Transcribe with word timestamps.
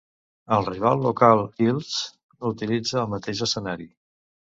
El 0.55 0.63
rival 0.69 1.03
local 1.07 1.41
Ilves 1.65 1.97
utilitza 2.53 2.99
el 3.03 3.13
mateix 3.13 3.43
escenari. 3.49 3.87